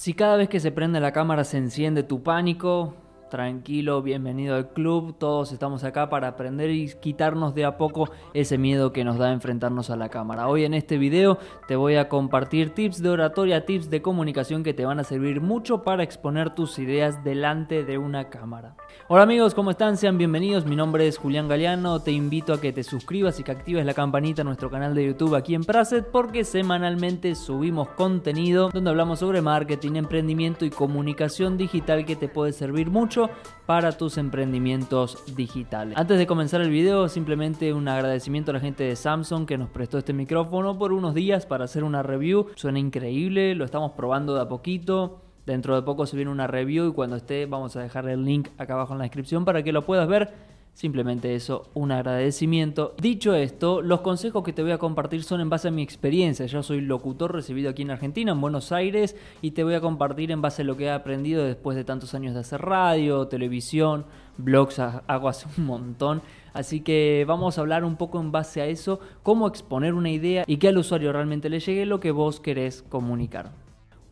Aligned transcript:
Si 0.00 0.14
cada 0.14 0.36
vez 0.36 0.48
que 0.48 0.60
se 0.60 0.70
prende 0.70 1.00
la 1.00 1.10
cámara 1.10 1.42
se 1.42 1.56
enciende 1.56 2.04
tu 2.04 2.22
pánico, 2.22 2.94
tranquilo, 3.28 4.02
bienvenido 4.02 4.56
al 4.56 4.70
club, 4.70 5.16
todos 5.18 5.52
estamos 5.52 5.84
acá 5.84 6.08
para 6.08 6.28
aprender 6.28 6.70
y 6.70 6.90
quitarnos 7.00 7.54
de 7.54 7.64
a 7.64 7.76
poco 7.76 8.10
ese 8.34 8.58
miedo 8.58 8.92
que 8.92 9.04
nos 9.04 9.18
da 9.18 9.32
enfrentarnos 9.32 9.90
a 9.90 9.96
la 9.96 10.08
cámara. 10.08 10.48
Hoy 10.48 10.64
en 10.64 10.74
este 10.74 10.98
video 10.98 11.38
te 11.66 11.76
voy 11.76 11.96
a 11.96 12.08
compartir 12.08 12.70
tips 12.70 13.02
de 13.02 13.10
oratoria, 13.10 13.66
tips 13.66 13.90
de 13.90 14.02
comunicación 14.02 14.62
que 14.62 14.74
te 14.74 14.84
van 14.84 15.00
a 15.00 15.04
servir 15.04 15.40
mucho 15.40 15.82
para 15.82 16.02
exponer 16.02 16.54
tus 16.54 16.78
ideas 16.78 17.22
delante 17.24 17.84
de 17.84 17.98
una 17.98 18.30
cámara. 18.30 18.76
Hola 19.08 19.22
amigos, 19.22 19.54
¿cómo 19.54 19.70
están? 19.70 19.96
Sean 19.96 20.18
bienvenidos, 20.18 20.66
mi 20.66 20.76
nombre 20.76 21.06
es 21.06 21.18
Julián 21.18 21.48
Galeano, 21.48 22.00
te 22.00 22.12
invito 22.12 22.52
a 22.52 22.60
que 22.60 22.72
te 22.72 22.82
suscribas 22.82 23.38
y 23.40 23.42
que 23.42 23.52
actives 23.52 23.84
la 23.84 23.94
campanita 23.94 24.42
en 24.42 24.46
nuestro 24.46 24.70
canal 24.70 24.94
de 24.94 25.06
YouTube 25.06 25.34
aquí 25.34 25.54
en 25.54 25.64
Praset 25.64 26.06
porque 26.10 26.44
semanalmente 26.44 27.34
subimos 27.34 27.88
contenido 27.90 28.70
donde 28.72 28.90
hablamos 28.90 29.18
sobre 29.18 29.42
marketing, 29.42 29.96
emprendimiento 29.96 30.64
y 30.64 30.70
comunicación 30.70 31.56
digital 31.56 32.04
que 32.04 32.16
te 32.16 32.28
puede 32.28 32.52
servir 32.52 32.90
mucho 32.90 33.17
para 33.66 33.92
tus 33.92 34.18
emprendimientos 34.18 35.22
digitales. 35.34 35.96
Antes 35.96 36.18
de 36.18 36.26
comenzar 36.26 36.60
el 36.60 36.70
video, 36.70 37.08
simplemente 37.08 37.72
un 37.72 37.88
agradecimiento 37.88 38.50
a 38.50 38.54
la 38.54 38.60
gente 38.60 38.84
de 38.84 38.96
Samsung 38.96 39.46
que 39.46 39.58
nos 39.58 39.68
prestó 39.70 39.98
este 39.98 40.12
micrófono 40.12 40.78
por 40.78 40.92
unos 40.92 41.14
días 41.14 41.46
para 41.46 41.64
hacer 41.64 41.84
una 41.84 42.02
review. 42.02 42.46
Suena 42.54 42.78
increíble, 42.78 43.54
lo 43.54 43.64
estamos 43.64 43.92
probando 43.92 44.34
de 44.34 44.42
a 44.42 44.48
poquito. 44.48 45.20
Dentro 45.46 45.74
de 45.74 45.82
poco 45.82 46.06
se 46.06 46.16
viene 46.16 46.30
una 46.30 46.46
review 46.46 46.88
y 46.88 46.92
cuando 46.92 47.16
esté 47.16 47.46
vamos 47.46 47.74
a 47.76 47.80
dejar 47.80 48.08
el 48.08 48.24
link 48.24 48.48
acá 48.58 48.74
abajo 48.74 48.92
en 48.92 48.98
la 48.98 49.04
descripción 49.04 49.44
para 49.44 49.62
que 49.62 49.72
lo 49.72 49.84
puedas 49.84 50.06
ver 50.06 50.30
Simplemente 50.78 51.34
eso, 51.34 51.66
un 51.74 51.90
agradecimiento. 51.90 52.94
Dicho 53.02 53.34
esto, 53.34 53.82
los 53.82 54.02
consejos 54.02 54.44
que 54.44 54.52
te 54.52 54.62
voy 54.62 54.70
a 54.70 54.78
compartir 54.78 55.24
son 55.24 55.40
en 55.40 55.50
base 55.50 55.66
a 55.66 55.70
mi 55.72 55.82
experiencia. 55.82 56.46
Yo 56.46 56.62
soy 56.62 56.82
locutor 56.82 57.32
recibido 57.32 57.68
aquí 57.68 57.82
en 57.82 57.90
Argentina, 57.90 58.30
en 58.30 58.40
Buenos 58.40 58.70
Aires, 58.70 59.16
y 59.42 59.50
te 59.50 59.64
voy 59.64 59.74
a 59.74 59.80
compartir 59.80 60.30
en 60.30 60.40
base 60.40 60.62
a 60.62 60.64
lo 60.64 60.76
que 60.76 60.84
he 60.84 60.90
aprendido 60.92 61.44
después 61.44 61.76
de 61.76 61.82
tantos 61.82 62.14
años 62.14 62.32
de 62.34 62.42
hacer 62.42 62.60
radio, 62.60 63.26
televisión, 63.26 64.06
blogs, 64.36 64.78
hago 64.78 65.28
hace 65.28 65.48
un 65.58 65.66
montón. 65.66 66.22
Así 66.52 66.80
que 66.80 67.24
vamos 67.26 67.58
a 67.58 67.62
hablar 67.62 67.84
un 67.84 67.96
poco 67.96 68.20
en 68.20 68.30
base 68.30 68.60
a 68.60 68.66
eso, 68.66 69.00
cómo 69.24 69.48
exponer 69.48 69.94
una 69.94 70.10
idea 70.10 70.44
y 70.46 70.58
que 70.58 70.68
al 70.68 70.78
usuario 70.78 71.12
realmente 71.12 71.48
le 71.48 71.58
llegue 71.58 71.86
lo 71.86 71.98
que 71.98 72.12
vos 72.12 72.38
querés 72.38 72.84
comunicar. 72.88 73.50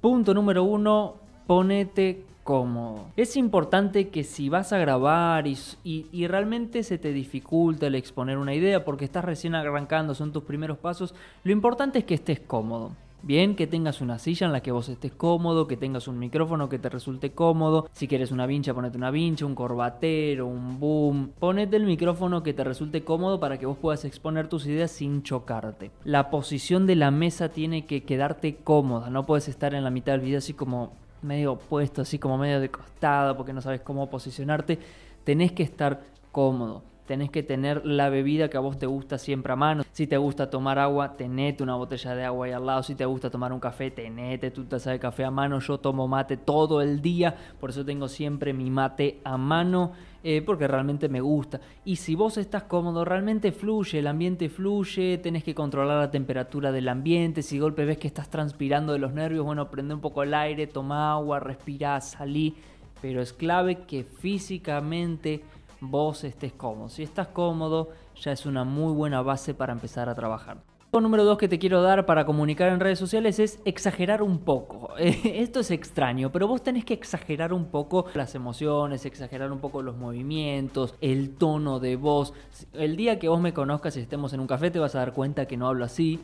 Punto 0.00 0.34
número 0.34 0.64
uno, 0.64 1.14
ponete 1.46 2.24
cómodo. 2.46 3.08
Es 3.16 3.36
importante 3.36 4.08
que 4.08 4.22
si 4.22 4.48
vas 4.48 4.72
a 4.72 4.78
grabar 4.78 5.46
y, 5.48 6.26
realmente 6.28 6.84
se 6.84 6.96
te 6.96 7.12
dificulta 7.12 7.88
el 7.88 7.96
exponer 7.96 8.38
una 8.38 8.54
idea 8.54 8.84
porque 8.84 9.04
estás 9.04 9.24
recién 9.24 9.56
arrancando, 9.56 10.14
son 10.14 10.32
tus 10.32 10.44
primeros 10.44 10.78
pasos, 10.78 11.14
lo 11.42 11.52
importante 11.52 11.98
es 11.98 12.04
que 12.04 12.14
estés 12.14 12.40
cómodo. 12.40 12.92
Bien, 13.22 13.56
que 13.56 13.66
tengas 13.66 14.00
una 14.00 14.20
silla 14.20 14.46
en 14.46 14.52
la 14.52 14.60
que 14.60 14.70
vos 14.70 14.88
estés 14.88 15.10
cómodo, 15.10 15.66
que 15.66 15.76
tengas 15.76 16.06
un 16.06 16.20
micrófono 16.20 16.68
que 16.68 16.78
te 16.78 16.88
resulte 16.88 17.32
cómodo. 17.32 17.88
Si 17.92 18.06
quieres 18.06 18.30
una 18.30 18.46
vincha, 18.46 18.72
ponete 18.72 18.96
una 18.96 19.10
vincha, 19.10 19.44
un 19.44 19.56
corbatero, 19.56 20.46
un 20.46 20.78
boom. 20.78 21.32
Ponete 21.40 21.76
el 21.76 21.86
micrófono 21.86 22.44
que 22.44 22.54
te 22.54 22.62
resulte 22.62 23.02
cómodo 23.02 23.40
para 23.40 23.58
que 23.58 23.66
vos 23.66 23.78
puedas 23.78 24.04
exponer 24.04 24.46
tus 24.46 24.66
ideas 24.66 24.92
sin 24.92 25.24
chocarte. 25.24 25.90
La 26.04 26.30
posición 26.30 26.86
de 26.86 26.94
la 26.94 27.10
mesa 27.10 27.48
tiene 27.48 27.86
que 27.86 28.04
quedarte 28.04 28.58
cómoda. 28.62 29.10
No 29.10 29.26
puedes 29.26 29.48
estar 29.48 29.74
en 29.74 29.82
la 29.82 29.90
mitad 29.90 30.12
del 30.12 30.20
video 30.20 30.38
así 30.38 30.52
como 30.52 30.92
medio 31.22 31.56
puesto, 31.56 32.02
así 32.02 32.18
como 32.18 32.38
medio 32.38 32.60
de 32.60 32.70
costado, 32.70 33.36
porque 33.36 33.52
no 33.52 33.60
sabes 33.60 33.80
cómo 33.80 34.08
posicionarte, 34.08 34.78
tenés 35.24 35.52
que 35.52 35.62
estar 35.62 36.02
cómodo. 36.32 36.82
Tenés 37.06 37.30
que 37.30 37.42
tener 37.42 37.86
la 37.86 38.08
bebida 38.08 38.50
que 38.50 38.56
a 38.56 38.60
vos 38.60 38.78
te 38.78 38.86
gusta 38.86 39.16
siempre 39.16 39.52
a 39.52 39.56
mano. 39.56 39.84
Si 39.92 40.06
te 40.06 40.16
gusta 40.16 40.50
tomar 40.50 40.78
agua, 40.78 41.16
tenete 41.16 41.62
una 41.62 41.76
botella 41.76 42.14
de 42.14 42.24
agua 42.24 42.46
ahí 42.46 42.52
al 42.52 42.66
lado. 42.66 42.82
Si 42.82 42.94
te 42.94 43.04
gusta 43.04 43.30
tomar 43.30 43.52
un 43.52 43.60
café, 43.60 43.90
tenete 43.90 44.50
tu 44.50 44.64
taza 44.64 44.90
de 44.90 44.98
café 44.98 45.24
a 45.24 45.30
mano. 45.30 45.60
Yo 45.60 45.78
tomo 45.78 46.08
mate 46.08 46.36
todo 46.36 46.82
el 46.82 47.00
día, 47.00 47.36
por 47.60 47.70
eso 47.70 47.84
tengo 47.84 48.08
siempre 48.08 48.52
mi 48.52 48.70
mate 48.70 49.20
a 49.24 49.36
mano. 49.36 49.92
Eh, 50.28 50.42
porque 50.42 50.66
realmente 50.66 51.08
me 51.08 51.20
gusta. 51.20 51.60
Y 51.84 51.94
si 51.94 52.16
vos 52.16 52.36
estás 52.36 52.64
cómodo, 52.64 53.04
realmente 53.04 53.52
fluye, 53.52 54.00
el 54.00 54.08
ambiente 54.08 54.48
fluye, 54.48 55.18
tenés 55.18 55.44
que 55.44 55.54
controlar 55.54 55.98
la 55.98 56.10
temperatura 56.10 56.72
del 56.72 56.88
ambiente, 56.88 57.42
si 57.42 57.60
golpe 57.60 57.84
ves 57.84 57.98
que 57.98 58.08
estás 58.08 58.28
transpirando 58.28 58.92
de 58.92 58.98
los 58.98 59.12
nervios, 59.12 59.44
bueno, 59.44 59.70
prende 59.70 59.94
un 59.94 60.00
poco 60.00 60.24
el 60.24 60.34
aire, 60.34 60.66
toma 60.66 61.12
agua, 61.12 61.38
respira, 61.38 62.00
salí, 62.00 62.56
pero 63.00 63.22
es 63.22 63.32
clave 63.32 63.84
que 63.86 64.02
físicamente 64.02 65.44
vos 65.80 66.24
estés 66.24 66.52
cómodo. 66.52 66.88
Si 66.88 67.02
estás 67.02 67.28
cómodo, 67.28 67.90
ya 68.20 68.32
es 68.32 68.46
una 68.46 68.64
muy 68.64 68.92
buena 68.92 69.22
base 69.22 69.54
para 69.54 69.72
empezar 69.72 70.08
a 70.08 70.14
trabajar 70.14 70.58
número 71.00 71.24
dos 71.24 71.38
que 71.38 71.48
te 71.48 71.58
quiero 71.58 71.82
dar 71.82 72.06
para 72.06 72.24
comunicar 72.24 72.72
en 72.72 72.80
redes 72.80 72.98
sociales 72.98 73.38
es 73.38 73.60
exagerar 73.64 74.22
un 74.22 74.38
poco. 74.38 74.94
Esto 74.98 75.60
es 75.60 75.70
extraño, 75.70 76.30
pero 76.32 76.48
vos 76.48 76.62
tenés 76.62 76.84
que 76.84 76.94
exagerar 76.94 77.52
un 77.52 77.66
poco 77.66 78.06
las 78.14 78.34
emociones, 78.34 79.04
exagerar 79.04 79.52
un 79.52 79.58
poco 79.58 79.82
los 79.82 79.96
movimientos, 79.96 80.94
el 81.00 81.34
tono 81.34 81.80
de 81.80 81.96
voz. 81.96 82.32
El 82.72 82.96
día 82.96 83.18
que 83.18 83.28
vos 83.28 83.40
me 83.40 83.52
conozcas 83.52 83.96
y 83.96 84.00
estemos 84.00 84.32
en 84.32 84.40
un 84.40 84.46
café 84.46 84.70
te 84.70 84.78
vas 84.78 84.94
a 84.94 85.00
dar 85.00 85.12
cuenta 85.12 85.46
que 85.46 85.56
no 85.56 85.68
hablo 85.68 85.84
así. 85.84 86.20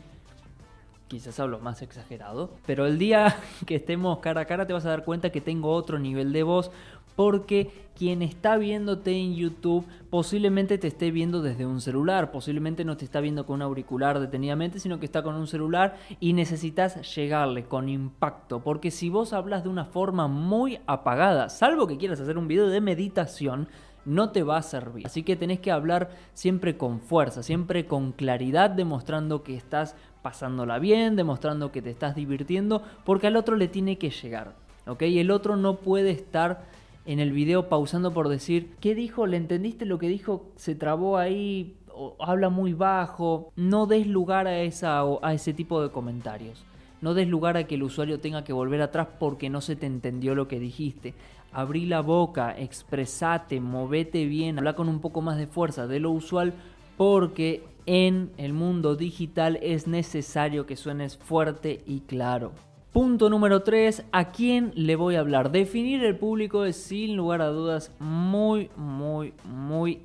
Quizás 1.07 1.39
hablo 1.39 1.59
más 1.59 1.81
exagerado, 1.83 2.49
pero 2.65 2.87
el 2.87 2.97
día 2.97 3.37
que 3.67 3.75
estemos 3.75 4.19
cara 4.19 4.41
a 4.41 4.45
cara 4.45 4.65
te 4.65 4.73
vas 4.73 4.85
a 4.85 4.89
dar 4.89 5.03
cuenta 5.03 5.31
que 5.31 5.41
tengo 5.41 5.71
otro 5.71 5.99
nivel 5.99 6.33
de 6.33 6.43
voz 6.43 6.71
porque 7.15 7.71
quien 7.95 8.21
está 8.21 8.57
viéndote 8.57 9.11
en 9.11 9.35
YouTube 9.35 9.85
posiblemente 10.09 10.77
te 10.77 10.87
esté 10.87 11.11
viendo 11.11 11.41
desde 11.41 11.65
un 11.65 11.81
celular, 11.81 12.31
posiblemente 12.31 12.85
no 12.85 12.97
te 12.97 13.05
está 13.05 13.19
viendo 13.21 13.45
con 13.45 13.55
un 13.55 13.61
auricular 13.61 14.19
detenidamente, 14.19 14.79
sino 14.79 14.99
que 14.99 15.05
está 15.05 15.23
con 15.23 15.35
un 15.35 15.47
celular 15.47 15.97
y 16.19 16.33
necesitas 16.33 17.15
llegarle 17.15 17.65
con 17.65 17.89
impacto, 17.89 18.61
porque 18.61 18.91
si 18.91 19.09
vos 19.09 19.33
hablas 19.33 19.63
de 19.63 19.69
una 19.69 19.85
forma 19.85 20.27
muy 20.27 20.79
apagada, 20.87 21.49
salvo 21.49 21.87
que 21.87 21.97
quieras 21.97 22.19
hacer 22.19 22.37
un 22.37 22.47
video 22.47 22.67
de 22.67 22.81
meditación, 22.81 23.67
no 24.05 24.31
te 24.31 24.43
va 24.43 24.57
a 24.57 24.61
servir. 24.61 25.05
Así 25.05 25.23
que 25.23 25.35
tenés 25.35 25.59
que 25.59 25.71
hablar 25.71 26.09
siempre 26.33 26.77
con 26.77 26.99
fuerza, 26.99 27.43
siempre 27.43 27.85
con 27.85 28.11
claridad, 28.11 28.69
demostrando 28.69 29.43
que 29.43 29.55
estás 29.55 29.95
pasándola 30.21 30.79
bien, 30.79 31.15
demostrando 31.15 31.71
que 31.71 31.81
te 31.81 31.89
estás 31.89 32.15
divirtiendo, 32.15 32.83
porque 33.05 33.27
al 33.27 33.35
otro 33.35 33.55
le 33.55 33.67
tiene 33.67 33.97
que 33.97 34.09
llegar. 34.09 34.55
¿Ok? 34.85 35.03
El 35.03 35.31
otro 35.31 35.55
no 35.55 35.77
puede 35.77 36.11
estar 36.11 36.65
en 37.05 37.19
el 37.19 37.31
video 37.31 37.69
pausando 37.69 38.13
por 38.13 38.29
decir, 38.29 38.75
¿qué 38.79 38.95
dijo? 38.95 39.27
¿Le 39.27 39.37
entendiste 39.37 39.85
lo 39.85 39.99
que 39.99 40.07
dijo? 40.07 40.51
¿Se 40.55 40.75
trabó 40.75 41.17
ahí? 41.17 41.75
O 41.89 42.15
habla 42.19 42.49
muy 42.49 42.73
bajo. 42.73 43.51
No 43.55 43.85
des 43.85 44.07
lugar 44.07 44.47
a, 44.47 44.61
esa, 44.61 45.01
a 45.21 45.33
ese 45.33 45.53
tipo 45.53 45.81
de 45.81 45.89
comentarios. 45.89 46.63
No 47.01 47.13
des 47.13 47.27
lugar 47.27 47.57
a 47.57 47.65
que 47.65 47.75
el 47.75 47.83
usuario 47.83 48.19
tenga 48.19 48.43
que 48.43 48.53
volver 48.53 48.81
atrás 48.81 49.07
porque 49.19 49.49
no 49.49 49.61
se 49.61 49.75
te 49.75 49.85
entendió 49.85 50.35
lo 50.35 50.47
que 50.47 50.59
dijiste. 50.59 51.13
Abrí 51.51 51.85
la 51.85 52.01
boca, 52.01 52.57
expresate, 52.57 53.59
movete 53.59 54.25
bien, 54.25 54.57
habla 54.57 54.73
con 54.73 54.89
un 54.89 55.01
poco 55.01 55.21
más 55.21 55.37
de 55.37 55.45
fuerza 55.45 55.85
de 55.85 55.99
lo 55.99 56.11
usual 56.11 56.53
porque 56.97 57.63
en 57.85 58.31
el 58.37 58.53
mundo 58.53 58.95
digital 58.95 59.59
es 59.61 59.87
necesario 59.87 60.65
que 60.65 60.77
suenes 60.77 61.17
fuerte 61.17 61.83
y 61.85 62.01
claro. 62.01 62.53
Punto 62.93 63.27
número 63.31 63.63
3, 63.63 64.05
¿a 64.11 64.29
quién 64.31 64.71
le 64.75 64.95
voy 64.95 65.15
a 65.15 65.21
hablar? 65.21 65.51
Definir 65.51 66.03
el 66.03 66.15
público 66.15 66.63
es 66.63 66.75
sin 66.75 67.15
lugar 67.15 67.41
a 67.41 67.47
dudas 67.47 67.91
muy, 67.97 68.69
muy, 68.77 69.33
muy 69.45 69.99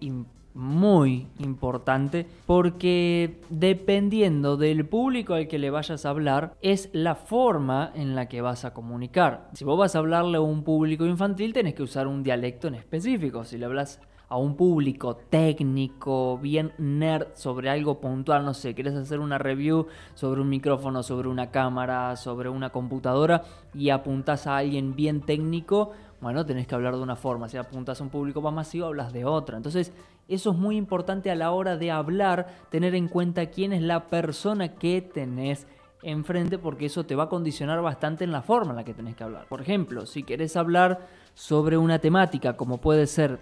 muy 0.55 1.29
importante 1.39 2.27
porque 2.45 3.41
dependiendo 3.49 4.57
del 4.57 4.87
público 4.87 5.35
al 5.35 5.47
que 5.47 5.59
le 5.59 5.71
vayas 5.71 6.05
a 6.05 6.11
hablar 6.11 6.57
es 6.63 6.91
la 6.93 7.15
forma 7.15 7.93
en 7.95 8.17
la 8.17 8.27
que 8.27 8.41
vas 8.41 8.65
a 8.65 8.75
comunicar. 8.75 9.51
Si 9.53 9.65
vos 9.65 9.79
vas 9.79 9.95
a 9.95 10.01
hablarle 10.01 10.39
a 10.39 10.41
un 10.41 10.65
público 10.65 11.07
infantil 11.07 11.53
tenés 11.53 11.75
que 11.75 11.85
usar 11.85 12.09
un 12.09 12.25
dialecto 12.25 12.67
en 12.67 12.75
específico. 12.75 13.45
Si 13.45 13.57
le 13.57 13.67
hablas 13.67 14.01
a 14.29 14.37
un 14.37 14.57
público 14.57 15.17
técnico, 15.17 16.39
bien 16.39 16.73
nerd 16.79 17.29
sobre 17.35 17.71
algo 17.71 17.99
puntual, 17.99 18.45
no 18.45 18.53
sé, 18.53 18.75
quieres 18.75 18.95
hacer 18.95 19.21
una 19.21 19.39
review 19.39 19.87
sobre 20.15 20.41
un 20.41 20.49
micrófono, 20.49 21.03
sobre 21.03 21.29
una 21.29 21.51
cámara, 21.51 22.15
sobre 22.17 22.49
una 22.49 22.71
computadora 22.71 23.43
y 23.75 23.91
apuntas 23.91 24.47
a 24.47 24.59
alguien 24.59 24.95
bien 24.95 25.23
técnico, 25.23 25.93
bueno, 26.21 26.45
tenés 26.45 26.67
que 26.67 26.75
hablar 26.75 26.97
de 26.97 27.03
una 27.03 27.17
forma, 27.17 27.49
si 27.49 27.57
apuntas 27.57 28.01
a 28.01 28.05
un 28.05 28.11
público 28.11 28.41
más 28.43 28.53
masivo, 28.53 28.87
hablas 28.87 29.13
de 29.13 29.25
otra. 29.25 29.57
Entonces, 29.57 29.93
eso 30.27 30.51
es 30.51 30.59
muy 30.59 30.77
importante 30.77 31.31
a 31.31 31.37
la 31.37 31.53
hora 31.53 31.77
de 31.77 31.91
hablar, 31.91 32.49
tener 32.71 32.95
en 32.95 33.09
cuenta 33.09 33.47
quién 33.47 33.73
es 33.73 33.83
la 33.83 34.09
persona 34.09 34.75
que 34.75 35.01
tenés 35.01 35.67
enfrente 36.03 36.59
porque 36.59 36.87
eso 36.87 37.05
te 37.05 37.17
va 37.17 37.25
a 37.25 37.29
condicionar 37.29 37.81
bastante 37.83 38.25
en 38.25 38.33
la 38.33 38.43
forma 38.43 38.71
en 38.71 38.77
la 38.77 38.85
que 38.85 38.95
tenés 38.95 39.17
que 39.17 39.25
hablar. 39.25 39.47
Por 39.49 39.61
ejemplo, 39.61 40.07
si 40.07 40.23
querés 40.23 40.57
hablar 40.57 41.01
sobre 41.35 41.77
una 41.77 41.99
temática 41.99 42.57
como 42.57 42.79
puede 42.79 43.07
ser 43.07 43.39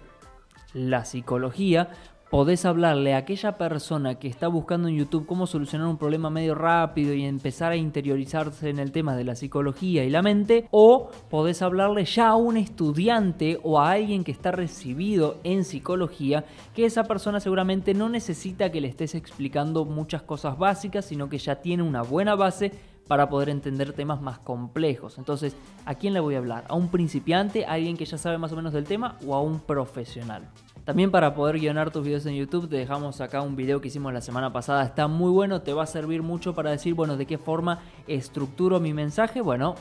la 0.77 1.05
psicología, 1.05 1.89
podés 2.29 2.65
hablarle 2.65 3.13
a 3.13 3.17
aquella 3.17 3.57
persona 3.57 4.15
que 4.15 4.27
está 4.27 4.47
buscando 4.47 4.87
en 4.87 4.97
YouTube 4.97 5.25
cómo 5.25 5.47
solucionar 5.47 5.87
un 5.87 5.97
problema 5.97 6.29
medio 6.29 6.55
rápido 6.55 7.13
y 7.13 7.23
empezar 7.23 7.71
a 7.71 7.77
interiorizarse 7.77 8.69
en 8.69 8.79
el 8.79 8.91
tema 8.91 9.15
de 9.15 9.23
la 9.23 9.35
psicología 9.35 10.03
y 10.03 10.09
la 10.09 10.21
mente, 10.21 10.67
o 10.71 11.09
podés 11.29 11.61
hablarle 11.61 12.05
ya 12.05 12.29
a 12.29 12.35
un 12.35 12.57
estudiante 12.57 13.59
o 13.63 13.79
a 13.79 13.91
alguien 13.91 14.23
que 14.23 14.31
está 14.31 14.51
recibido 14.51 15.37
en 15.43 15.63
psicología, 15.63 16.45
que 16.75 16.85
esa 16.85 17.05
persona 17.05 17.39
seguramente 17.39 17.93
no 17.93 18.09
necesita 18.09 18.71
que 18.71 18.81
le 18.81 18.89
estés 18.89 19.15
explicando 19.15 19.85
muchas 19.85 20.21
cosas 20.21 20.57
básicas, 20.57 21.05
sino 21.05 21.29
que 21.29 21.37
ya 21.37 21.55
tiene 21.61 21.83
una 21.83 22.01
buena 22.01 22.35
base 22.35 22.71
para 23.07 23.29
poder 23.29 23.49
entender 23.49 23.93
temas 23.93 24.21
más 24.21 24.39
complejos. 24.39 25.17
Entonces, 25.17 25.55
¿a 25.85 25.95
quién 25.95 26.13
le 26.13 26.19
voy 26.19 26.35
a 26.35 26.39
hablar? 26.39 26.65
¿A 26.67 26.75
un 26.75 26.89
principiante, 26.89 27.65
a 27.65 27.73
alguien 27.73 27.95
que 27.95 28.05
ya 28.05 28.17
sabe 28.17 28.37
más 28.37 28.51
o 28.51 28.57
menos 28.57 28.73
del 28.73 28.83
tema 28.83 29.15
o 29.25 29.33
a 29.33 29.41
un 29.41 29.61
profesional? 29.61 30.49
También 30.87 31.11
para 31.11 31.35
poder 31.35 31.59
guionar 31.59 31.91
tus 31.91 32.05
videos 32.05 32.25
en 32.27 32.35
YouTube 32.35 32.69
te 32.69 32.77
dejamos 32.77 33.19
acá 33.19 33.41
un 33.41 33.57
video 33.57 33.81
que 33.81 33.89
hicimos 33.89 34.13
la 34.13 34.21
semana 34.21 34.53
pasada. 34.53 34.85
Está 34.85 35.09
muy 35.09 35.29
bueno, 35.31 35.61
te 35.61 35.73
va 35.73 35.83
a 35.83 35.85
servir 35.85 36.23
mucho 36.23 36.55
para 36.55 36.71
decir, 36.71 36.93
bueno, 36.93 37.17
de 37.17 37.25
qué 37.25 37.37
forma 37.37 37.81
estructuro 38.07 38.79
mi 38.79 38.93
mensaje. 38.93 39.41
Bueno, 39.41 39.75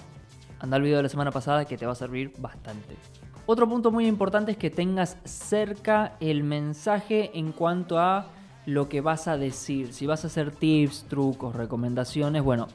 anda 0.58 0.78
al 0.78 0.82
video 0.82 0.96
de 0.96 1.04
la 1.04 1.08
semana 1.08 1.30
pasada 1.30 1.64
que 1.64 1.78
te 1.78 1.86
va 1.86 1.92
a 1.92 1.94
servir 1.94 2.32
bastante. 2.38 2.96
Otro 3.46 3.68
punto 3.68 3.92
muy 3.92 4.08
importante 4.08 4.50
es 4.50 4.58
que 4.58 4.68
tengas 4.68 5.16
cerca 5.22 6.16
el 6.18 6.42
mensaje 6.42 7.30
en 7.38 7.52
cuanto 7.52 8.00
a 8.00 8.26
lo 8.66 8.88
que 8.88 9.00
vas 9.00 9.28
a 9.28 9.36
decir. 9.36 9.92
Si 9.92 10.06
vas 10.06 10.24
a 10.24 10.26
hacer 10.26 10.50
tips, 10.50 11.04
trucos, 11.04 11.54
recomendaciones, 11.54 12.42
bueno, 12.42 12.66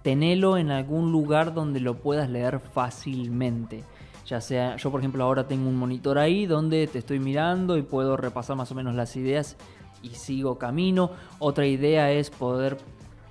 tenelo 0.00 0.56
en 0.56 0.70
algún 0.70 1.12
lugar 1.12 1.52
donde 1.52 1.80
lo 1.80 1.98
puedas 1.98 2.30
leer 2.30 2.60
fácilmente. 2.60 3.84
Ya 4.32 4.40
sea, 4.40 4.76
yo 4.76 4.90
por 4.90 5.00
ejemplo 5.00 5.22
ahora 5.24 5.46
tengo 5.46 5.68
un 5.68 5.76
monitor 5.76 6.18
ahí 6.18 6.46
donde 6.46 6.86
te 6.86 7.00
estoy 7.00 7.20
mirando 7.20 7.76
y 7.76 7.82
puedo 7.82 8.16
repasar 8.16 8.56
más 8.56 8.72
o 8.72 8.74
menos 8.74 8.94
las 8.94 9.14
ideas 9.14 9.58
y 10.02 10.14
sigo 10.14 10.56
camino. 10.56 11.10
Otra 11.38 11.66
idea 11.66 12.10
es 12.10 12.30
poder 12.30 12.78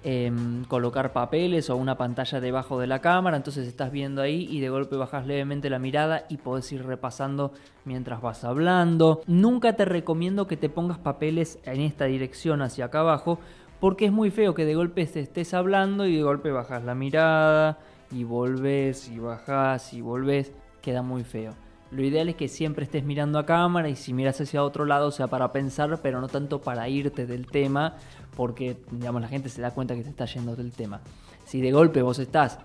em, 0.04 0.64
colocar 0.66 1.12
papeles 1.12 1.72
o 1.72 1.76
una 1.76 1.98
pantalla 1.98 2.40
debajo 2.40 2.80
de 2.80 2.86
la 2.86 3.02
cámara, 3.02 3.36
entonces 3.36 3.68
estás 3.68 3.92
viendo 3.92 4.22
ahí 4.22 4.48
y 4.48 4.60
de 4.60 4.70
golpe 4.70 4.96
bajas 4.96 5.26
levemente 5.26 5.72
la 5.72 5.80
mirada 5.80 6.28
y 6.30 6.38
podés 6.38 6.72
ir 6.72 6.86
repasando 6.86 7.52
mientras 7.84 8.22
vas 8.22 8.44
hablando. 8.44 9.24
Nunca 9.26 9.76
te 9.76 9.86
recomiendo 9.86 10.46
que 10.46 10.56
te 10.56 10.70
pongas 10.70 11.00
papeles 11.00 11.58
en 11.64 11.82
esta 11.82 12.06
dirección 12.06 12.62
hacia 12.62 12.86
acá 12.86 13.00
abajo 13.00 13.40
porque 13.80 14.06
es 14.06 14.12
muy 14.12 14.30
feo 14.30 14.54
que 14.54 14.66
de 14.66 14.76
golpe 14.76 15.02
estés 15.02 15.56
hablando 15.56 16.06
y 16.06 16.18
de 16.18 16.22
golpe 16.22 16.52
bajas 16.52 16.84
la 16.84 16.94
mirada 16.94 17.80
y 18.12 18.24
volvés 18.24 19.10
y 19.10 19.18
bajás 19.18 19.96
y 19.96 20.02
volvés. 20.02 20.54
Queda 20.82 21.02
muy 21.02 21.24
feo. 21.24 21.54
Lo 21.92 22.04
ideal 22.04 22.30
es 22.30 22.36
que 22.36 22.48
siempre 22.48 22.86
estés 22.86 23.04
mirando 23.04 23.38
a 23.38 23.46
cámara 23.46 23.90
y 23.90 23.98
si 23.98 24.14
miras 24.14 24.40
hacia 24.40 24.64
otro 24.64 24.86
lado 24.86 25.12
sea 25.12 25.28
para 25.28 25.52
pensar, 25.52 26.00
pero 26.02 26.22
no 26.22 26.30
tanto 26.30 26.62
para 26.62 26.88
irte 26.88 27.26
del 27.26 27.48
tema, 27.48 27.98
porque 28.38 28.78
digamos 28.92 29.22
la 29.22 29.28
gente 29.28 29.50
se 29.50 29.62
da 29.62 29.72
cuenta 29.72 29.94
que 29.96 30.04
te 30.04 30.10
está 30.10 30.26
yendo 30.26 30.56
del 30.56 30.72
tema. 30.72 31.02
Si 31.44 31.60
de 31.60 31.74
golpe 31.74 32.02
vos 32.02 32.18
estás 32.20 32.60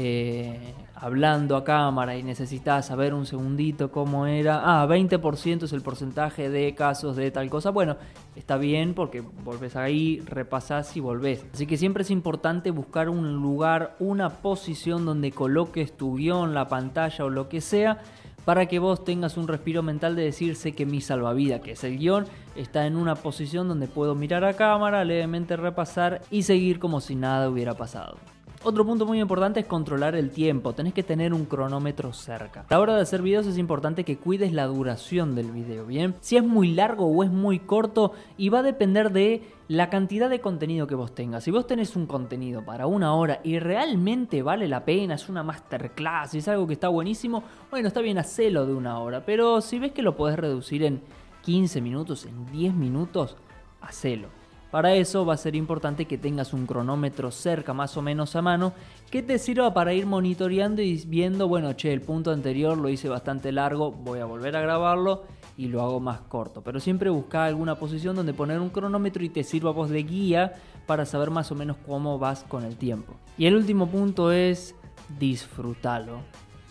eh, 0.00 0.74
hablando 0.94 1.56
a 1.56 1.64
cámara 1.64 2.16
y 2.16 2.22
necesitas 2.22 2.86
saber 2.86 3.14
un 3.14 3.26
segundito 3.26 3.90
cómo 3.90 4.26
era, 4.26 4.80
ah, 4.80 4.86
20% 4.86 5.64
es 5.64 5.72
el 5.72 5.82
porcentaje 5.82 6.48
de 6.50 6.72
casos 6.76 7.16
de 7.16 7.32
tal 7.32 7.50
cosa, 7.50 7.70
bueno, 7.70 7.96
está 8.36 8.58
bien 8.58 8.94
porque 8.94 9.20
volvés 9.20 9.74
ahí, 9.74 10.20
repasás 10.24 10.96
y 10.96 11.00
volvés. 11.00 11.44
Así 11.52 11.66
que 11.66 11.76
siempre 11.76 12.04
es 12.04 12.12
importante 12.12 12.70
buscar 12.70 13.08
un 13.08 13.42
lugar, 13.42 13.96
una 13.98 14.30
posición 14.30 15.04
donde 15.04 15.32
coloques 15.32 15.96
tu 15.96 16.14
guion, 16.14 16.54
la 16.54 16.68
pantalla 16.68 17.24
o 17.24 17.28
lo 17.28 17.48
que 17.48 17.60
sea, 17.60 17.98
para 18.44 18.66
que 18.66 18.78
vos 18.78 19.02
tengas 19.04 19.36
un 19.36 19.48
respiro 19.48 19.82
mental 19.82 20.14
de 20.14 20.22
decirse 20.22 20.76
que 20.76 20.86
mi 20.86 21.00
salvavidas, 21.00 21.60
que 21.60 21.72
es 21.72 21.82
el 21.82 21.98
guion, 21.98 22.24
está 22.54 22.86
en 22.86 22.94
una 22.94 23.16
posición 23.16 23.66
donde 23.66 23.88
puedo 23.88 24.14
mirar 24.14 24.44
a 24.44 24.54
cámara, 24.54 25.04
levemente 25.04 25.56
repasar 25.56 26.20
y 26.30 26.44
seguir 26.44 26.78
como 26.78 27.00
si 27.00 27.16
nada 27.16 27.50
hubiera 27.50 27.74
pasado. 27.74 28.16
Otro 28.64 28.84
punto 28.84 29.06
muy 29.06 29.20
importante 29.20 29.60
es 29.60 29.66
controlar 29.66 30.16
el 30.16 30.30
tiempo, 30.30 30.72
tenés 30.72 30.92
que 30.92 31.04
tener 31.04 31.32
un 31.32 31.44
cronómetro 31.44 32.12
cerca. 32.12 32.62
A 32.62 32.66
la 32.68 32.80
hora 32.80 32.96
de 32.96 33.02
hacer 33.02 33.22
videos 33.22 33.46
es 33.46 33.56
importante 33.56 34.02
que 34.02 34.18
cuides 34.18 34.52
la 34.52 34.66
duración 34.66 35.36
del 35.36 35.52
video, 35.52 35.86
¿bien? 35.86 36.16
Si 36.20 36.36
es 36.36 36.42
muy 36.42 36.72
largo 36.72 37.06
o 37.06 37.22
es 37.22 37.30
muy 37.30 37.60
corto 37.60 38.12
y 38.36 38.48
va 38.48 38.58
a 38.58 38.64
depender 38.64 39.12
de 39.12 39.42
la 39.68 39.90
cantidad 39.90 40.28
de 40.28 40.40
contenido 40.40 40.88
que 40.88 40.96
vos 40.96 41.14
tengas. 41.14 41.44
Si 41.44 41.52
vos 41.52 41.68
tenés 41.68 41.94
un 41.94 42.06
contenido 42.06 42.64
para 42.64 42.88
una 42.88 43.14
hora 43.14 43.40
y 43.44 43.60
realmente 43.60 44.42
vale 44.42 44.66
la 44.66 44.84
pena, 44.84 45.14
es 45.14 45.28
una 45.28 45.44
masterclass, 45.44 46.34
es 46.34 46.48
algo 46.48 46.66
que 46.66 46.72
está 46.72 46.88
buenísimo, 46.88 47.44
bueno, 47.70 47.86
está 47.86 48.00
bien, 48.00 48.18
hacelo 48.18 48.66
de 48.66 48.74
una 48.74 48.98
hora, 48.98 49.24
pero 49.24 49.60
si 49.60 49.78
ves 49.78 49.92
que 49.92 50.02
lo 50.02 50.16
podés 50.16 50.36
reducir 50.36 50.82
en 50.82 51.00
15 51.42 51.80
minutos, 51.80 52.26
en 52.26 52.44
10 52.50 52.74
minutos, 52.74 53.36
hacelo. 53.80 54.28
Para 54.70 54.94
eso 54.94 55.24
va 55.24 55.34
a 55.34 55.38
ser 55.38 55.56
importante 55.56 56.04
que 56.04 56.18
tengas 56.18 56.52
un 56.52 56.66
cronómetro 56.66 57.30
cerca 57.30 57.72
más 57.72 57.96
o 57.96 58.02
menos 58.02 58.36
a 58.36 58.42
mano 58.42 58.74
que 59.10 59.22
te 59.22 59.38
sirva 59.38 59.72
para 59.72 59.94
ir 59.94 60.04
monitoreando 60.04 60.82
y 60.82 61.02
viendo, 61.06 61.48
bueno, 61.48 61.72
che, 61.72 61.92
el 61.92 62.02
punto 62.02 62.30
anterior 62.30 62.76
lo 62.76 62.90
hice 62.90 63.08
bastante 63.08 63.50
largo, 63.50 63.90
voy 63.90 64.18
a 64.18 64.26
volver 64.26 64.56
a 64.56 64.60
grabarlo 64.60 65.22
y 65.56 65.68
lo 65.68 65.80
hago 65.80 66.00
más 66.00 66.20
corto. 66.20 66.62
Pero 66.62 66.80
siempre 66.80 67.08
busca 67.08 67.46
alguna 67.46 67.76
posición 67.76 68.14
donde 68.14 68.34
poner 68.34 68.60
un 68.60 68.68
cronómetro 68.68 69.24
y 69.24 69.30
te 69.30 69.42
sirva 69.42 69.70
vos 69.70 69.88
de 69.88 70.02
guía 70.02 70.52
para 70.86 71.06
saber 71.06 71.30
más 71.30 71.50
o 71.50 71.54
menos 71.54 71.78
cómo 71.86 72.18
vas 72.18 72.44
con 72.44 72.64
el 72.64 72.76
tiempo. 72.76 73.14
Y 73.38 73.46
el 73.46 73.56
último 73.56 73.86
punto 73.88 74.32
es 74.32 74.74
disfrútalo. 75.18 76.20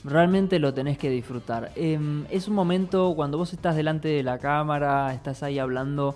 Realmente 0.04 0.60
lo 0.60 0.74
tenés 0.74 0.98
que 0.98 1.10
disfrutar. 1.10 1.72
Em, 1.76 2.26
es 2.30 2.48
un 2.48 2.54
momento 2.54 3.14
cuando 3.16 3.38
vos 3.38 3.54
estás 3.54 3.76
delante 3.76 4.08
de 4.08 4.24
la 4.24 4.38
cámara, 4.38 5.14
estás 5.14 5.42
ahí 5.44 5.60
hablando 5.60 6.16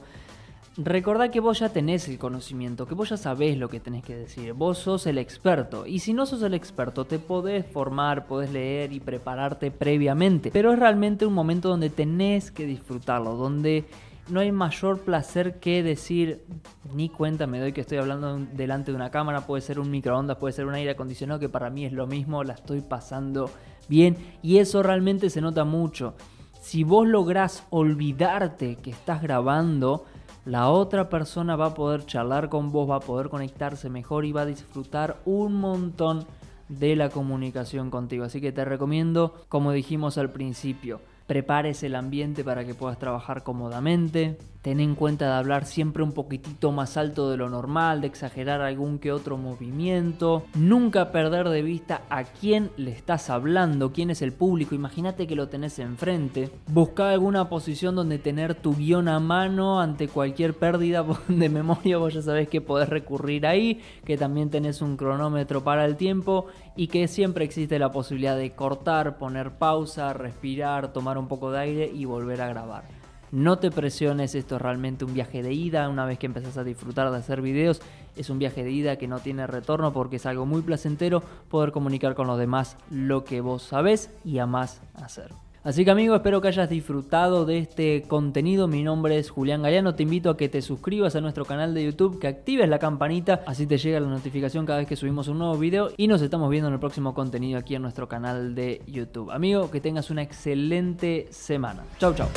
Recordá 0.77 1.29
que 1.29 1.41
vos 1.41 1.59
ya 1.59 1.67
tenés 1.67 2.07
el 2.07 2.17
conocimiento, 2.17 2.87
que 2.87 2.95
vos 2.95 3.09
ya 3.09 3.17
sabés 3.17 3.57
lo 3.57 3.67
que 3.67 3.81
tenés 3.81 4.05
que 4.05 4.15
decir, 4.15 4.53
vos 4.53 4.77
sos 4.77 5.05
el 5.05 5.17
experto. 5.17 5.85
Y 5.85 5.99
si 5.99 6.13
no 6.13 6.25
sos 6.25 6.41
el 6.43 6.53
experto, 6.53 7.03
te 7.03 7.19
podés 7.19 7.65
formar, 7.65 8.25
podés 8.25 8.53
leer 8.53 8.93
y 8.93 9.01
prepararte 9.01 9.69
previamente. 9.69 10.49
Pero 10.49 10.71
es 10.71 10.79
realmente 10.79 11.25
un 11.25 11.33
momento 11.33 11.67
donde 11.67 11.89
tenés 11.89 12.51
que 12.51 12.65
disfrutarlo, 12.65 13.35
donde 13.35 13.83
no 14.29 14.39
hay 14.39 14.53
mayor 14.53 14.99
placer 14.99 15.59
que 15.59 15.83
decir, 15.83 16.45
ni 16.93 17.09
cuenta 17.09 17.47
me 17.47 17.59
doy 17.59 17.73
que 17.73 17.81
estoy 17.81 17.97
hablando 17.97 18.39
delante 18.53 18.91
de 18.91 18.95
una 18.95 19.11
cámara, 19.11 19.45
puede 19.45 19.61
ser 19.61 19.77
un 19.77 19.91
microondas, 19.91 20.37
puede 20.37 20.53
ser 20.53 20.67
un 20.67 20.75
aire 20.75 20.91
acondicionado, 20.91 21.39
que 21.41 21.49
para 21.49 21.69
mí 21.69 21.83
es 21.83 21.91
lo 21.91 22.07
mismo, 22.07 22.45
la 22.45 22.53
estoy 22.53 22.79
pasando 22.79 23.49
bien. 23.89 24.15
Y 24.41 24.59
eso 24.59 24.81
realmente 24.83 25.29
se 25.29 25.41
nota 25.41 25.65
mucho. 25.65 26.13
Si 26.61 26.85
vos 26.85 27.07
lográs 27.07 27.65
olvidarte 27.71 28.77
que 28.77 28.91
estás 28.91 29.21
grabando, 29.21 30.05
la 30.45 30.69
otra 30.69 31.09
persona 31.09 31.55
va 31.55 31.67
a 31.67 31.73
poder 31.73 32.05
charlar 32.05 32.49
con 32.49 32.71
vos, 32.71 32.89
va 32.89 32.95
a 32.95 33.01
poder 33.01 33.29
conectarse 33.29 33.89
mejor 33.89 34.25
y 34.25 34.31
va 34.31 34.41
a 34.41 34.45
disfrutar 34.45 35.17
un 35.25 35.55
montón 35.55 36.25
de 36.67 36.95
la 36.95 37.09
comunicación 37.09 37.91
contigo. 37.91 38.23
Así 38.23 38.41
que 38.41 38.51
te 38.51 38.65
recomiendo, 38.65 39.35
como 39.49 39.71
dijimos 39.71 40.17
al 40.17 40.31
principio, 40.31 41.01
prepares 41.27 41.83
el 41.83 41.95
ambiente 41.95 42.43
para 42.43 42.65
que 42.65 42.73
puedas 42.73 42.97
trabajar 42.97 43.43
cómodamente, 43.43 44.37
Ten 44.61 44.79
en 44.79 44.93
cuenta 44.93 45.25
de 45.25 45.33
hablar 45.33 45.65
siempre 45.65 46.03
un 46.03 46.11
poquitito 46.11 46.71
más 46.71 46.95
alto 46.95 47.31
de 47.31 47.37
lo 47.37 47.49
normal, 47.49 48.01
de 48.01 48.07
exagerar 48.07 48.61
algún 48.61 48.99
que 48.99 49.11
otro 49.11 49.35
movimiento. 49.35 50.43
Nunca 50.53 51.11
perder 51.11 51.49
de 51.49 51.63
vista 51.63 52.03
a 52.11 52.25
quién 52.25 52.69
le 52.77 52.91
estás 52.91 53.31
hablando, 53.31 53.91
quién 53.91 54.11
es 54.11 54.21
el 54.21 54.33
público. 54.33 54.75
Imagínate 54.75 55.25
que 55.25 55.35
lo 55.35 55.47
tenés 55.47 55.79
enfrente. 55.79 56.51
Busca 56.67 57.09
alguna 57.09 57.49
posición 57.49 57.95
donde 57.95 58.19
tener 58.19 58.53
tu 58.53 58.75
guion 58.75 59.07
a 59.07 59.19
mano 59.19 59.81
ante 59.81 60.07
cualquier 60.07 60.53
pérdida 60.53 61.03
de 61.27 61.49
memoria. 61.49 61.97
Vos 61.97 62.13
ya 62.13 62.21
sabés 62.21 62.47
que 62.47 62.61
podés 62.61 62.87
recurrir 62.87 63.47
ahí, 63.47 63.81
que 64.05 64.15
también 64.15 64.51
tenés 64.51 64.83
un 64.83 64.95
cronómetro 64.95 65.63
para 65.63 65.85
el 65.85 65.95
tiempo 65.95 66.45
y 66.75 66.87
que 66.87 67.07
siempre 67.07 67.45
existe 67.45 67.79
la 67.79 67.91
posibilidad 67.91 68.37
de 68.37 68.51
cortar, 68.51 69.17
poner 69.17 69.53
pausa, 69.53 70.13
respirar, 70.13 70.93
tomar 70.93 71.17
un 71.17 71.27
poco 71.27 71.51
de 71.51 71.59
aire 71.59 71.91
y 71.91 72.05
volver 72.05 72.41
a 72.41 72.47
grabar. 72.47 73.00
No 73.31 73.59
te 73.59 73.71
presiones, 73.71 74.35
esto 74.35 74.57
es 74.57 74.61
realmente 74.61 75.05
un 75.05 75.13
viaje 75.13 75.41
de 75.41 75.53
ida. 75.53 75.87
Una 75.87 76.05
vez 76.05 76.19
que 76.19 76.25
empezás 76.25 76.57
a 76.57 76.65
disfrutar 76.65 77.09
de 77.11 77.17
hacer 77.17 77.41
videos, 77.41 77.81
es 78.17 78.29
un 78.29 78.39
viaje 78.39 78.63
de 78.63 78.71
ida 78.71 78.97
que 78.97 79.07
no 79.07 79.19
tiene 79.19 79.47
retorno 79.47 79.93
porque 79.93 80.17
es 80.17 80.25
algo 80.25 80.45
muy 80.45 80.61
placentero 80.61 81.23
poder 81.49 81.71
comunicar 81.71 82.13
con 82.13 82.27
los 82.27 82.37
demás 82.37 82.75
lo 82.89 83.23
que 83.23 83.39
vos 83.39 83.63
sabés 83.63 84.09
y 84.25 84.39
amás 84.39 84.81
hacer. 84.95 85.31
Así 85.63 85.85
que 85.85 85.91
amigo, 85.91 86.15
espero 86.15 86.41
que 86.41 86.47
hayas 86.47 86.69
disfrutado 86.69 87.45
de 87.45 87.59
este 87.59 88.01
contenido. 88.07 88.67
Mi 88.67 88.81
nombre 88.81 89.19
es 89.19 89.29
Julián 89.29 89.61
Galeano. 89.61 89.93
Te 89.93 90.03
invito 90.03 90.31
a 90.31 90.35
que 90.35 90.49
te 90.49 90.61
suscribas 90.61 91.15
a 91.15 91.21
nuestro 91.21 91.45
canal 91.45 91.75
de 91.75 91.85
YouTube, 91.85 92.19
que 92.19 92.27
actives 92.27 92.67
la 92.67 92.79
campanita, 92.79 93.43
así 93.45 93.67
te 93.67 93.77
llega 93.77 93.99
la 93.99 94.07
notificación 94.07 94.65
cada 94.65 94.79
vez 94.79 94.87
que 94.87 94.95
subimos 94.95 95.27
un 95.27 95.37
nuevo 95.37 95.55
video. 95.57 95.91
Y 95.97 96.07
nos 96.07 96.23
estamos 96.23 96.49
viendo 96.49 96.67
en 96.67 96.73
el 96.73 96.79
próximo 96.79 97.13
contenido 97.13 97.59
aquí 97.59 97.75
en 97.75 97.83
nuestro 97.83 98.07
canal 98.09 98.55
de 98.55 98.81
YouTube. 98.87 99.29
Amigo, 99.29 99.69
que 99.69 99.79
tengas 99.79 100.09
una 100.09 100.23
excelente 100.23 101.27
semana. 101.29 101.83
Chau, 101.99 102.15
chau. 102.15 102.27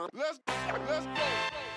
Let's 0.00 0.38
go, 0.46 0.54
let's 0.88 1.04
go. 1.04 1.69